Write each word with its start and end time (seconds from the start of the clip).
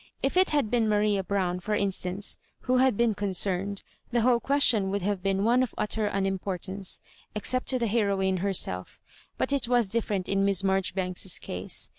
If 0.23 0.35
it 0.35 0.49
had 0.49 0.71
been 0.71 0.89
Maria 0.89 1.23
Brown, 1.23 1.59
for 1.59 1.75
instance, 1.75 2.39
who 2.61 2.77
had 2.77 2.97
been 2.97 3.13
concerned, 3.13 3.83
the 4.09 4.21
whole 4.21 4.39
question 4.39 4.89
would 4.89 5.03
have 5.03 5.21
been 5.21 5.43
one 5.43 5.61
of 5.61 5.75
utter 5.77 6.07
unimportance, 6.07 7.01
except 7.35 7.67
to 7.67 7.77
the 7.77 7.85
hero 7.85 8.19
ine 8.19 8.37
herself; 8.37 8.99
but 9.37 9.53
it 9.53 9.67
was 9.67 9.87
different 9.89 10.27
in 10.27 10.43
Miss 10.43 10.63
Marjori 10.63 10.95
banks's 10.95 11.37
case. 11.37 11.87